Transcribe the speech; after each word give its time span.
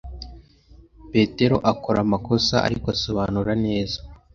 Peter 1.09 1.51
akora 1.71 1.99
amakosa, 2.05 2.55
ariko 2.67 2.85
asobanura 2.95 3.51
neza. 3.65 3.97